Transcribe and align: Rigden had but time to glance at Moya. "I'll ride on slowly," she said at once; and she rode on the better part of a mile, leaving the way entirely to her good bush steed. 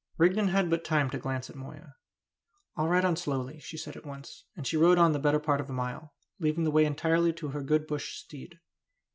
Rigden 0.17 0.47
had 0.47 0.71
but 0.71 0.83
time 0.83 1.11
to 1.11 1.19
glance 1.19 1.47
at 1.47 1.55
Moya. 1.55 1.93
"I'll 2.75 2.87
ride 2.87 3.05
on 3.05 3.15
slowly," 3.15 3.59
she 3.59 3.77
said 3.77 3.95
at 3.95 4.03
once; 4.03 4.45
and 4.55 4.65
she 4.65 4.75
rode 4.75 4.97
on 4.97 5.11
the 5.11 5.19
better 5.19 5.37
part 5.39 5.61
of 5.61 5.69
a 5.69 5.73
mile, 5.73 6.15
leaving 6.39 6.63
the 6.63 6.71
way 6.71 6.85
entirely 6.85 7.31
to 7.33 7.49
her 7.49 7.61
good 7.61 7.85
bush 7.85 8.15
steed. 8.17 8.59